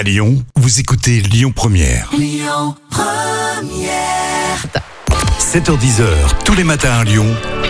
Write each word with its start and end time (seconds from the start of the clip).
À 0.00 0.02
Lyon, 0.02 0.42
vous 0.56 0.80
écoutez 0.80 1.20
Lyon 1.20 1.52
Première. 1.54 2.10
7h10h, 5.38 6.06
tous 6.42 6.54
les 6.54 6.64
matins 6.64 7.00
à 7.00 7.04
Lyon, 7.04 7.26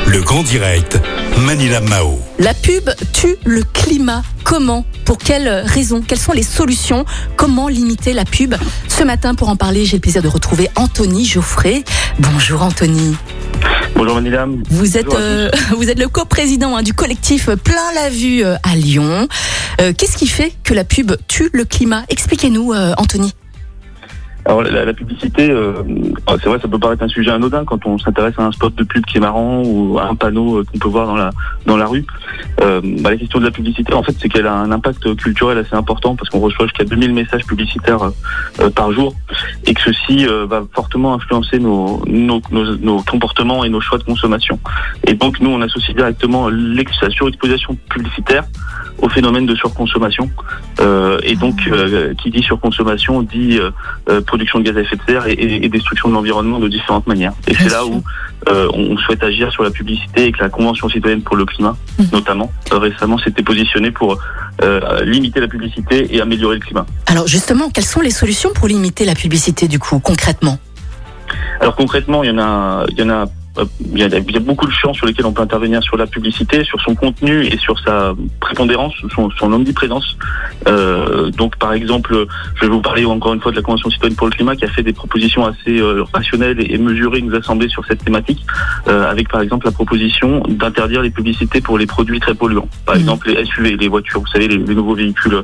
le 0.06 0.22
grand 0.22 0.44
direct, 0.44 1.00
Manila 1.40 1.80
Mao. 1.80 2.20
La 2.38 2.54
pub 2.54 2.88
tue 3.12 3.34
le 3.44 3.64
climat. 3.64 4.22
Comment? 4.44 4.84
Pour 5.04 5.18
quelles 5.18 5.48
raisons 5.66 6.02
Quelles 6.06 6.20
sont 6.20 6.30
les 6.30 6.44
solutions? 6.44 7.04
Comment 7.34 7.66
limiter 7.66 8.12
la 8.12 8.24
pub? 8.24 8.54
Ce 8.86 9.02
matin, 9.02 9.34
pour 9.34 9.48
en 9.48 9.56
parler, 9.56 9.84
j'ai 9.84 9.96
le 9.96 10.00
plaisir 10.00 10.22
de 10.22 10.28
retrouver 10.28 10.70
Anthony 10.76 11.24
Geoffrey. 11.24 11.82
Bonjour 12.20 12.62
Anthony. 12.62 13.16
Bonjour. 14.02 14.18
Vous 14.70 14.96
êtes, 14.96 15.12
à 15.12 15.18
euh, 15.18 15.50
vous 15.76 15.90
êtes 15.90 15.98
le 15.98 16.08
coprésident 16.08 16.74
hein, 16.74 16.82
du 16.82 16.94
collectif 16.94 17.50
Plein 17.50 17.92
la 17.94 18.08
Vue 18.08 18.42
euh, 18.42 18.56
à 18.62 18.74
Lyon. 18.74 19.28
Euh, 19.78 19.92
Qu'est-ce 19.92 20.16
qui 20.16 20.26
fait 20.26 20.54
que 20.64 20.72
la 20.72 20.84
pub 20.84 21.12
tue 21.28 21.50
le 21.52 21.66
climat? 21.66 22.04
Expliquez-nous, 22.08 22.72
Anthony. 22.96 23.34
Alors 24.46 24.62
la, 24.62 24.84
la 24.84 24.92
publicité, 24.94 25.50
euh, 25.50 25.82
oh, 26.26 26.32
c'est 26.42 26.48
vrai, 26.48 26.58
ça 26.60 26.66
peut 26.68 26.78
paraître 26.78 27.02
un 27.02 27.08
sujet 27.08 27.30
anodin 27.30 27.64
quand 27.64 27.84
on 27.86 27.98
s'intéresse 27.98 28.34
à 28.38 28.42
un 28.44 28.52
spot 28.52 28.74
de 28.74 28.84
pub 28.84 29.04
qui 29.06 29.18
est 29.18 29.20
marrant 29.20 29.62
ou 29.64 29.98
à 29.98 30.04
un 30.06 30.14
panneau 30.14 30.58
euh, 30.58 30.64
qu'on 30.64 30.78
peut 30.78 30.88
voir 30.88 31.06
dans 31.06 31.16
la 31.16 31.30
dans 31.66 31.76
la 31.76 31.86
rue. 31.86 32.04
Euh, 32.62 32.80
bah, 33.00 33.10
la 33.10 33.16
question 33.16 33.38
de 33.38 33.44
la 33.44 33.50
publicité, 33.50 33.92
en 33.92 34.02
fait, 34.02 34.14
c'est 34.18 34.28
qu'elle 34.28 34.46
a 34.46 34.54
un 34.54 34.72
impact 34.72 35.14
culturel 35.16 35.58
assez 35.58 35.74
important 35.76 36.16
parce 36.16 36.30
qu'on 36.30 36.40
reçoit 36.40 36.66
jusqu'à 36.66 36.84
2000 36.84 37.12
messages 37.12 37.44
publicitaires 37.44 38.02
euh, 38.02 38.10
euh, 38.60 38.70
par 38.70 38.92
jour 38.92 39.14
et 39.66 39.74
que 39.74 39.80
ceci 39.82 40.26
euh, 40.26 40.46
va 40.46 40.62
fortement 40.74 41.14
influencer 41.14 41.58
nos, 41.58 42.02
nos, 42.06 42.40
nos, 42.50 42.76
nos 42.76 43.02
comportements 43.02 43.64
et 43.64 43.68
nos 43.68 43.80
choix 43.80 43.98
de 43.98 44.04
consommation. 44.04 44.58
Et 45.06 45.14
donc 45.14 45.40
nous, 45.40 45.50
on 45.50 45.60
associe 45.60 45.94
directement 45.94 46.48
l'ex- 46.48 47.00
la 47.02 47.10
surexposition 47.10 47.76
publicitaire 47.90 48.44
au 49.02 49.08
phénomène 49.08 49.46
de 49.46 49.54
surconsommation. 49.54 50.30
Euh, 50.80 51.18
et 51.22 51.36
donc, 51.36 51.56
euh, 51.66 52.14
qui 52.22 52.30
dit 52.30 52.42
surconsommation 52.42 53.22
dit 53.22 53.58
euh, 53.58 53.70
euh, 54.08 54.20
production 54.20 54.58
de 54.58 54.64
gaz 54.64 54.76
à 54.76 54.80
effet 54.80 54.96
de 54.96 55.02
serre 55.06 55.26
et, 55.26 55.32
et- 55.32 55.64
et 55.64 55.68
destruction 55.68 56.08
de 56.08 56.14
l'environnement 56.14 56.58
de 56.58 56.68
différentes 56.68 57.06
manières. 57.06 57.32
Et 57.48 57.54
c'est 57.54 57.70
là 57.70 57.84
où 57.86 58.02
euh, 58.48 58.68
on 58.72 58.96
souhaite 58.98 59.22
agir 59.22 59.50
sur 59.52 59.62
la 59.62 59.70
publicité 59.70 60.26
et 60.26 60.32
que 60.32 60.40
la 60.42 60.48
Convention 60.48 60.88
citoyenne 60.88 61.22
pour 61.22 61.36
le 61.36 61.44
climat, 61.44 61.76
Mhm. 61.98 62.06
notamment, 62.12 62.50
euh, 62.72 62.78
récemment 62.78 63.18
s'était 63.18 63.42
positionnée 63.42 63.90
pour 63.90 64.18
euh, 64.62 65.04
limiter 65.04 65.40
la 65.40 65.48
publicité 65.48 66.14
et 66.14 66.20
améliorer 66.20 66.56
le 66.56 66.60
climat. 66.60 66.86
Alors 67.06 67.26
justement, 67.26 67.70
quelles 67.70 67.84
sont 67.84 68.00
les 68.00 68.10
solutions 68.10 68.50
pour 68.54 68.68
limiter 68.68 69.04
la 69.04 69.14
publicité 69.14 69.68
du 69.68 69.78
coup, 69.78 69.98
concrètement? 70.00 70.58
Alors 71.60 71.76
concrètement, 71.76 72.22
il 72.24 72.28
y 72.30 72.32
en 72.32 72.38
a, 72.38 72.84
il 72.90 72.98
y 72.98 73.02
en 73.02 73.10
a, 73.10 73.26
il 73.92 73.98
y 73.98 74.04
a, 74.04 74.06
il 74.06 74.30
y 74.32 74.36
a 74.36 74.40
beaucoup 74.40 74.66
de 74.66 74.72
champs 74.72 74.94
sur 74.94 75.06
lesquels 75.06 75.26
on 75.26 75.32
peut 75.32 75.42
intervenir 75.42 75.82
sur 75.82 75.96
la 75.96 76.06
publicité, 76.06 76.62
sur 76.64 76.80
son 76.80 76.94
contenu 76.94 77.44
et 77.44 77.58
sur 77.58 77.78
sa 77.80 78.14
prépondérance, 78.38 78.94
son, 79.14 79.28
son 79.30 79.52
omniprésence. 79.52 80.16
Euh, 80.68 81.30
donc 81.30 81.56
par 81.56 81.72
exemple, 81.72 82.26
je 82.54 82.60
vais 82.60 82.68
vous 82.68 82.80
parler 82.80 83.04
encore 83.04 83.34
une 83.34 83.40
fois 83.40 83.50
de 83.50 83.56
la 83.56 83.62
Convention 83.62 83.90
citoyenne 83.90 84.16
pour 84.16 84.28
le 84.28 84.32
climat 84.32 84.54
qui 84.54 84.64
a 84.64 84.68
fait 84.68 84.82
des 84.84 84.92
propositions 84.92 85.44
assez 85.46 85.80
euh, 85.80 86.04
rationnelles 86.12 86.58
et, 86.60 86.78
mesurées, 86.78 87.22
nous 87.22 87.34
assembler 87.34 87.68
sur 87.68 87.84
cette 87.86 88.04
thématique, 88.04 88.44
euh, 88.88 89.10
avec 89.10 89.28
par 89.28 89.40
exemple 89.40 89.66
la 89.66 89.72
proposition 89.72 90.42
d'interdire 90.48 91.02
les 91.02 91.10
publicités 91.10 91.60
pour 91.60 91.76
les 91.76 91.86
produits 91.86 92.20
très 92.20 92.34
polluants. 92.34 92.68
Par 92.86 92.94
Mhm. 92.94 93.00
exemple 93.00 93.30
les 93.30 93.44
SUV, 93.44 93.76
les 93.76 93.88
voitures, 93.88 94.20
vous 94.20 94.26
savez, 94.28 94.46
les, 94.48 94.58
les 94.58 94.74
nouveaux 94.74 94.94
véhicules 94.94 95.42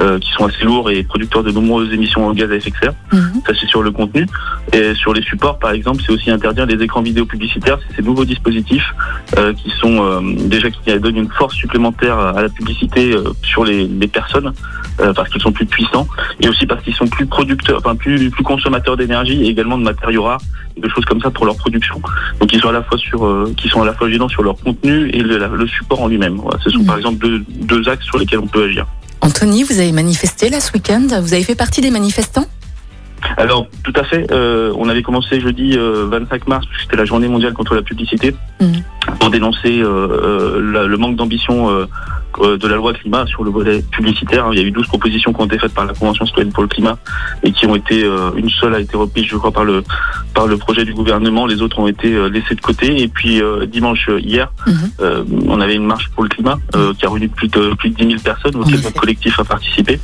euh, 0.00 0.18
qui 0.18 0.30
sont 0.32 0.44
assez 0.46 0.62
lourds 0.64 0.90
et 0.90 1.02
producteurs 1.04 1.42
de 1.42 1.52
nombreuses 1.52 1.92
émissions 1.92 2.30
de 2.32 2.38
gaz 2.38 2.50
à 2.50 2.56
effet 2.56 2.70
de 2.70 2.76
serre. 2.76 2.94
Mhm. 3.12 3.40
Ça, 3.46 3.52
c'est 3.58 3.66
sur 3.68 3.82
le 3.82 3.90
contenu. 3.90 4.26
Et 4.74 4.94
sur 4.94 5.14
les 5.14 5.22
supports, 5.22 5.58
par 5.58 5.70
exemple, 5.70 6.02
c'est 6.04 6.12
aussi 6.12 6.30
interdire 6.30 6.66
les 6.66 6.82
écrans 6.82 7.00
vidéo 7.00 7.24
publicitaires. 7.24 7.45
C'est 7.54 7.96
ces 7.96 8.02
nouveaux 8.02 8.24
dispositifs 8.24 8.94
euh, 9.38 9.52
qui 9.54 9.70
sont 9.80 10.02
euh, 10.04 10.20
déjà 10.46 10.70
qui 10.70 10.98
donnent 10.98 11.16
une 11.16 11.30
force 11.30 11.54
supplémentaire 11.54 12.18
à 12.18 12.42
la 12.42 12.48
publicité 12.48 13.12
euh, 13.14 13.32
sur 13.42 13.64
les, 13.64 13.86
les 13.86 14.08
personnes 14.08 14.52
parce 15.14 15.28
qu'ils 15.28 15.42
sont 15.42 15.52
plus 15.52 15.66
puissants 15.66 16.06
et 16.40 16.48
aussi 16.48 16.64
parce 16.66 16.82
qu'ils 16.82 16.94
sont 16.94 17.06
plus 17.06 17.26
producteurs, 17.26 17.78
enfin 17.80 17.94
plus 17.96 18.30
plus 18.30 18.42
consommateurs 18.42 18.96
d'énergie 18.96 19.42
et 19.44 19.48
également 19.48 19.76
de 19.76 19.82
matériaux 19.82 20.22
rares 20.24 20.40
et 20.76 20.80
de 20.80 20.88
choses 20.88 21.04
comme 21.04 21.20
ça 21.20 21.30
pour 21.30 21.44
leur 21.44 21.56
production. 21.56 22.00
Donc 22.40 22.50
ils 22.52 22.60
sont 22.60 22.70
à 22.70 22.72
la 22.72 22.82
fois 22.82 22.96
sur, 22.96 23.46
qui 23.58 23.68
sont 23.68 23.82
à 23.82 23.84
la 23.84 23.92
fois 23.92 24.08
gênants 24.10 24.28
sur 24.28 24.42
leur 24.42 24.56
contenu 24.56 25.10
et 25.10 25.20
le, 25.20 25.36
la- 25.36 25.48
le 25.48 25.66
support 25.68 26.00
en 26.02 26.08
lui-même. 26.08 26.36
Voilà, 26.36 26.58
ce 26.64 26.70
sont 26.70 26.78
Mhm. 26.80 26.86
par 26.86 26.96
exemple 26.96 27.18
deux, 27.18 27.44
deux 27.48 27.86
axes 27.90 28.04
sur 28.06 28.16
lesquels 28.18 28.38
on 28.38 28.46
peut 28.46 28.64
agir. 28.64 28.86
Anthony, 29.20 29.64
vous 29.64 29.78
avez 29.78 29.92
manifesté 29.92 30.48
là 30.50 30.60
ce 30.60 30.72
week-end 30.72 31.06
Vous 31.20 31.34
avez 31.34 31.42
fait 31.42 31.54
partie 31.54 31.80
des 31.82 31.90
manifestants? 31.90 32.46
Alors, 33.38 33.66
tout 33.84 33.92
à 33.96 34.02
fait. 34.04 34.30
euh, 34.32 34.72
on 34.76 34.88
avait 34.88 35.02
commencé 35.02 35.40
jeudi 35.40 35.76
euh, 35.76 36.06
25 36.10 36.48
mars, 36.48 36.66
puisque 36.66 36.82
c'était 36.84 36.96
la 36.96 37.04
journée 37.04 37.28
mondiale 37.28 37.52
contre 37.52 37.74
la 37.74 37.82
publicité, 37.82 38.34
Mhm. 38.60 38.82
pour 39.20 39.30
dénoncer 39.30 39.80
euh, 39.82 39.86
euh, 39.88 40.72
la- 40.72 40.84
le 40.86 40.96
manque 40.96 41.16
d'ambition 41.16 41.68
euh, 41.70 41.86
euh, 42.40 42.56
de 42.56 42.66
la 42.68 42.76
loi 42.76 42.92
climat 42.94 43.26
sur 43.26 43.44
le 43.44 43.50
volet 43.50 43.82
publicitaire. 43.92 44.48
Il 44.52 44.58
y 44.58 44.62
a 44.62 44.64
eu 44.64 44.70
12 44.70 44.86
propositions 44.86 45.32
qui 45.34 45.40
ont 45.42 45.46
été 45.46 45.58
faites 45.58 45.74
par 45.74 45.84
la 45.86 45.92
Convention 45.94 46.24
citoyenne 46.26 46.52
pour 46.52 46.62
le 46.62 46.68
climat 46.68 46.96
et 47.42 47.52
qui 47.52 47.66
ont 47.66 47.74
été, 47.76 48.04
euh, 48.04 48.30
une 48.36 48.48
seule 48.50 48.74
a 48.74 48.80
été 48.80 48.96
reprise, 48.96 49.24
je 49.26 49.36
crois, 49.36 49.52
par 49.52 49.64
le, 49.64 49.82
par 50.34 50.46
le 50.46 50.56
projet 50.56 50.84
du 50.84 50.92
gouvernement. 50.94 51.46
Les 51.46 51.60
autres 51.62 51.78
ont 51.78 51.86
été 51.88 52.08
laissés 52.30 52.54
de 52.54 52.60
côté. 52.60 53.02
Et 53.02 53.08
puis, 53.08 53.42
euh, 53.42 53.66
dimanche 53.66 54.08
hier, 54.18 54.50
Mhm. 54.66 54.74
euh, 55.00 55.24
on 55.46 55.60
avait 55.60 55.76
une 55.76 55.86
marche 55.86 56.08
pour 56.10 56.22
le 56.24 56.28
climat 56.30 56.58
euh, 56.74 56.92
qui 56.94 57.04
a 57.06 57.10
réuni 57.10 57.28
plus 57.28 57.48
de, 57.48 57.74
plus 57.74 57.90
de 57.90 57.94
10 57.96 58.06
000 58.08 58.20
personnes 58.22 58.56
auxquelles 58.56 58.80
notre 58.82 58.98
collectif 59.00 59.38
a 59.40 59.44
participé 59.44 59.98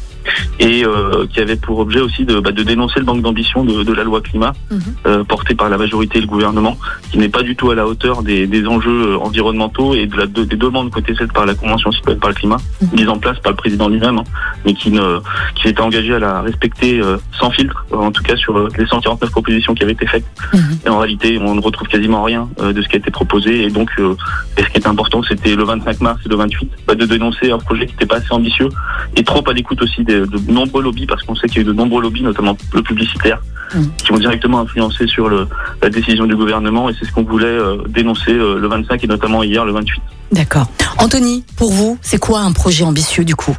et 0.59 0.84
euh, 0.84 1.27
qui 1.33 1.41
avait 1.41 1.56
pour 1.56 1.78
objet 1.78 2.00
aussi 2.00 2.25
de, 2.25 2.41
bah, 2.41 2.53
de 2.53 2.62
dénoncer 2.62 3.00
le 3.00 3.06
manque 3.06 3.22
d'ambition 3.22 3.65
de, 3.65 3.83
de 3.83 3.93
la 3.93 4.05
loi 4.05 4.21
climat 4.21 4.53
Mhm. 4.71 4.81
euh, 5.06 5.25
portée 5.25 5.55
par 5.55 5.69
la 5.69 5.78
majorité 5.78 6.19
et 6.19 6.21
le 6.21 6.27
gouvernement, 6.27 6.77
qui 7.10 7.19
n'est 7.19 7.28
pas 7.28 7.43
du 7.43 7.56
tout 7.56 7.71
à 7.71 7.75
la 7.75 7.87
hauteur 7.87 8.22
des, 8.22 8.47
des 8.47 8.66
enjeux 8.66 9.12
euh, 9.15 9.19
environnementaux 9.19 9.94
et 9.94 10.06
de 10.06 10.16
la, 10.16 10.27
de- 10.27 10.44
des 10.44 10.56
demandes 10.56 10.91
été 10.97 11.15
faites 11.15 11.33
par 11.33 11.47
la 11.47 11.55
Convention 11.55 11.91
citoyenne 11.93 12.21
par 12.21 12.31
le 12.31 12.34
climat, 12.37 12.56
Mhm. 12.83 12.88
mise 12.99 13.09
en 13.09 13.19
place 13.19 13.38
par 13.41 13.53
le 13.53 13.56
président 13.56 13.88
lui-même, 13.88 14.19
hein, 14.19 14.25
mais 14.65 14.75
qui 14.75 14.91
ne 14.91 15.19
qui 15.55 15.62
s'était 15.65 15.81
engagé 15.81 16.15
à 16.15 16.19
la 16.19 16.41
respecter 16.43 17.00
euh, 17.00 17.16
sans 17.39 17.50
filtre, 17.50 17.84
euh, 17.93 17.97
en 17.97 18.10
tout 18.12 18.22
cas 18.22 18.37
sur 18.37 18.56
euh, 18.59 18.69
les 18.78 18.87
149 18.87 19.31
propositions 19.31 19.75
qui 19.75 19.83
avaient 19.83 19.93
été 19.93 20.06
faites. 20.06 20.25
Mhm. 20.54 20.78
Et 20.87 20.89
en 20.89 20.99
réalité, 20.99 21.39
on 21.41 21.54
ne 21.54 21.60
retrouve 21.60 21.89
quasiment 21.89 22.22
rien 22.22 22.49
euh, 22.60 22.72
de 22.72 22.83
ce 22.83 22.89
qui 22.89 22.97
a 22.97 22.99
été 22.99 23.10
proposé. 23.10 23.65
Et 23.65 23.71
donc, 23.71 23.91
euh, 23.99 24.15
et 24.56 24.62
ce 24.62 24.69
qui 24.69 24.78
est 24.78 24.87
important, 24.87 25.22
c'était 25.22 25.54
le 25.56 25.65
25 25.65 26.00
mars 26.00 26.21
et 26.25 26.28
le 26.28 26.37
28, 26.37 26.71
bah, 26.87 26.94
de 26.94 27.04
dénoncer 27.06 27.50
un 27.50 27.59
projet 27.59 27.87
qui 27.87 27.93
n'était 27.93 28.06
pas 28.06 28.16
assez 28.16 28.33
ambitieux 28.33 28.69
et 29.16 29.22
trop 29.25 29.43
à 29.49 29.53
l'écoute 29.53 29.81
aussi 29.83 30.04
de, 30.21 30.27
de 30.27 30.53
nombreux 30.53 30.83
lobbies, 30.83 31.06
parce 31.06 31.23
qu'on 31.23 31.34
sait 31.34 31.47
qu'il 31.49 31.56
y 31.56 31.59
a 31.61 31.62
eu 31.62 31.67
de 31.67 31.73
nombreux 31.73 32.03
lobbies, 32.03 32.23
notamment 32.23 32.56
le 32.73 32.83
publicitaire, 32.83 33.41
Mhm. 33.75 33.91
qui 34.05 34.12
ont 34.12 34.19
directement 34.19 34.61
influencé 34.61 35.06
sur 35.06 35.31
le, 35.31 35.47
la 35.83 35.89
décision 35.89 36.27
du 36.27 36.37
gouvernement. 36.37 36.91
Et 36.91 36.95
c'est 36.99 37.06
ce 37.06 37.12
qu'on 37.12 37.23
voulait 37.25 37.47
euh, 37.47 37.78
dénoncer 37.89 38.33
euh, 38.33 38.59
le 38.59 38.69
25 38.69 39.03
et 39.03 39.06
notamment 39.06 39.43
hier, 39.43 39.65
le 39.65 39.72
28. 39.72 40.03
D'accord. 40.33 40.67
Anthony, 40.99 41.43
pour 41.56 41.72
vous, 41.72 41.99
c'est 42.03 42.19
quoi 42.19 42.41
un 42.41 42.53
projet 42.53 42.84
ambitieux 42.84 43.25
du 43.25 43.34
coup? 43.34 43.56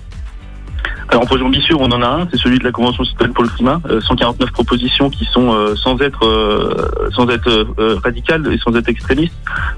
Alors, 1.09 1.24
un 1.24 1.25
projet 1.25 1.44
ambitieux, 1.44 1.75
on 1.80 1.92
en 1.92 2.02
a 2.02 2.08
un, 2.08 2.28
c'est 2.31 2.38
celui 2.38 2.59
de 2.59 2.63
la 2.63 2.72
Convention 2.72 3.03
citoyenne 3.03 3.34
pour 3.34 3.44
le 3.44 3.50
climat. 3.50 3.81
Euh, 3.90 4.00
149 4.02 4.52
propositions 4.52 5.09
qui 5.09 5.25
sont, 5.25 5.53
euh, 5.53 5.75
sans 5.75 6.00
être, 6.00 6.25
euh, 6.25 7.09
sans 7.16 7.28
être 7.30 7.50
euh, 7.80 7.97
radicales 8.03 8.47
et 8.52 8.58
sans 8.59 8.75
être 8.75 8.90
extrémistes, 8.90 9.34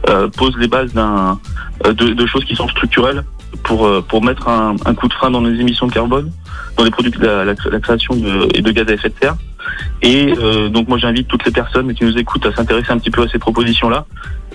euh, 0.10 0.28
posent 0.38 0.56
les 0.58 0.68
bases 0.68 0.94
d'un, 0.94 1.40
euh, 1.86 1.94
de, 1.94 2.10
de 2.10 2.26
choses 2.26 2.44
qui 2.46 2.56
sont 2.56 2.68
structurelles 2.68 3.24
pour, 3.64 3.86
euh, 3.86 4.02
pour 4.02 4.24
mettre 4.24 4.48
un, 4.48 4.76
coup 4.96 5.08
de 5.08 5.14
frein 5.14 5.32
dans 5.32 5.42
les 5.42 5.60
émissions 5.60 5.88
de 5.88 5.94
carbone, 5.94 6.32
dans 6.78 6.84
les 6.84 6.92
produits 6.92 7.12
de 7.12 7.26
la, 7.26 7.56
création 7.80 8.16
et 8.54 8.62
de 8.62 8.72
gaz 8.72 8.88
à 8.88 8.94
effet 8.94 9.10
de 9.10 9.16
serre. 9.22 9.36
Et 10.02 10.34
euh, 10.38 10.70
donc 10.70 10.88
moi 10.88 10.98
j'invite 10.98 11.28
toutes 11.28 11.46
les 11.46 11.52
personnes 11.52 11.94
qui 11.94 12.04
nous 12.04 12.18
écoutent 12.18 12.46
à 12.46 12.54
s'intéresser 12.54 12.92
un 12.92 12.98
petit 13.00 13.12
peu 13.12 13.24
à 13.24 13.28
ces 13.28 13.40
propositions-là, 13.40 14.06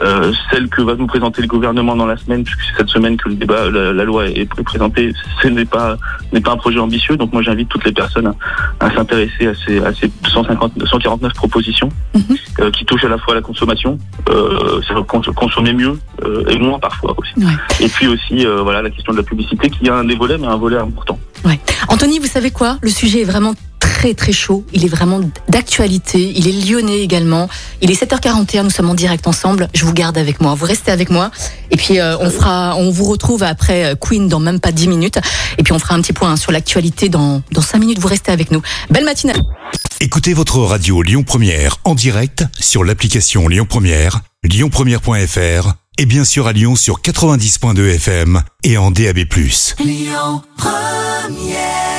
euh, 0.02 0.32
celles 0.50 0.68
que 0.68 0.80
va 0.82 0.94
nous 0.94 1.06
présenter 1.06 1.42
le 1.42 1.48
gouvernement 1.48 1.96
dans 1.96 2.06
la 2.06 2.16
semaine, 2.16 2.44
puisque 2.44 2.60
c'est 2.62 2.76
cette 2.78 2.88
semaine 2.88 3.16
que 3.16 3.28
le 3.28 3.34
débat, 3.34 3.68
la, 3.70 3.92
la 3.92 4.04
loi 4.04 4.28
est 4.28 4.48
présentée, 4.64 5.12
ce 5.42 5.48
n'est 5.48 5.64
pas 5.64 5.96
n'est 6.32 6.40
pas 6.40 6.52
un 6.52 6.56
projet 6.56 6.78
ambitieux. 6.78 7.16
Donc 7.16 7.32
moi 7.32 7.42
j'invite 7.42 7.68
toutes 7.68 7.84
les 7.84 7.92
personnes 7.92 8.28
à, 8.80 8.86
à 8.86 8.94
s'intéresser 8.94 9.48
à 9.48 9.52
ces, 9.66 9.78
à 9.84 9.92
ces 9.92 10.10
150, 10.32 10.72
149 10.86 11.32
propositions 11.34 11.88
Mhm. 12.14 12.36
euh, 12.60 12.70
qui 12.70 12.84
touchent 12.84 13.04
à 13.04 13.08
la 13.08 13.18
fois 13.18 13.32
à 13.34 13.36
la 13.36 13.42
consommation, 13.42 13.98
euh, 14.30 14.80
consommer 15.34 15.72
mieux 15.72 15.98
euh, 16.24 16.44
et 16.48 16.58
moins 16.58 16.78
parfois 16.78 17.14
aussi. 17.18 17.32
Ouais. 17.44 17.52
Et 17.80 17.88
puis 17.88 18.06
aussi 18.08 18.46
euh, 18.46 18.62
voilà 18.62 18.82
la 18.82 18.90
question 18.90 19.12
de 19.12 19.18
la 19.18 19.22
publicité 19.24 19.70
qui 19.70 19.88
a 19.88 19.94
un 19.96 20.04
des 20.04 20.16
volets 20.16 20.38
mais 20.38 20.46
un 20.46 20.56
volet 20.56 20.76
important. 20.78 21.18
Anthony, 21.88 22.18
vous 22.20 22.26
savez 22.26 22.50
quoi? 22.50 22.78
Le 22.82 22.90
sujet 22.90 23.22
est 23.22 23.24
vraiment 23.24 23.54
très 24.00 24.14
très 24.14 24.32
chaud. 24.32 24.64
Il 24.72 24.86
est 24.86 24.88
vraiment 24.88 25.20
d'actualité. 25.50 26.32
Il 26.34 26.48
est 26.48 26.66
lyonnais 26.66 27.00
également. 27.00 27.50
Il 27.82 27.90
est 27.90 28.02
7h41. 28.02 28.62
Nous 28.62 28.70
sommes 28.70 28.88
en 28.88 28.94
direct 28.94 29.26
ensemble. 29.26 29.68
Je 29.74 29.84
vous 29.84 29.92
garde 29.92 30.16
avec 30.16 30.40
moi. 30.40 30.54
Vous 30.54 30.64
restez 30.64 30.90
avec 30.90 31.10
moi. 31.10 31.30
Et 31.70 31.76
puis 31.76 32.00
euh, 32.00 32.16
on 32.18 32.30
fera, 32.30 32.76
on 32.76 32.90
vous 32.90 33.04
retrouve 33.04 33.42
après 33.42 33.84
euh, 33.84 33.94
Queen 33.96 34.26
dans 34.26 34.40
même 34.40 34.58
pas 34.58 34.72
10 34.72 34.88
minutes. 34.88 35.18
Et 35.58 35.62
puis 35.62 35.74
on 35.74 35.78
fera 35.78 35.96
un 35.96 36.00
petit 36.00 36.14
point 36.14 36.34
sur 36.36 36.50
l'actualité 36.50 37.10
dans 37.10 37.42
dans 37.52 37.60
5 37.60 37.78
minutes. 37.78 37.98
Vous 37.98 38.08
restez 38.08 38.32
avec 38.32 38.50
nous. 38.52 38.62
Belle 38.88 39.04
matinée. 39.04 39.34
Écoutez 40.00 40.32
votre 40.32 40.60
radio 40.60 41.02
Lyon 41.02 41.22
Première 41.22 41.76
en 41.84 41.94
direct 41.94 42.44
sur 42.58 42.84
l'application 42.84 43.48
Lyon 43.48 43.66
Première, 43.68 44.22
lyonpremière.fr 44.44 45.74
et 45.98 46.06
bien 46.06 46.24
sûr 46.24 46.46
à 46.46 46.54
Lyon 46.54 46.74
sur 46.74 47.02
90.2 47.02 47.96
FM 47.96 48.42
et 48.64 48.78
en 48.78 48.90
DAB+. 48.90 49.18
Lyon 49.78 50.42
Première 50.56 51.89